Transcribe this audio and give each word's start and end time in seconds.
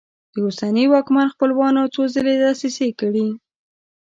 د 0.33 0.35
اوسني 0.45 0.85
واکمن 0.93 1.27
خپلوانو 1.33 1.91
څو 1.93 2.01
ځله 2.13 2.33
دسیسې 2.43 2.87
کړي. 2.99 3.27